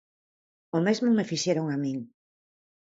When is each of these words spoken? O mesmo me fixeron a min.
O 0.77 0.79
mesmo 0.87 1.09
me 1.17 1.29
fixeron 1.31 1.65
a 1.69 1.77
min. 1.83 1.97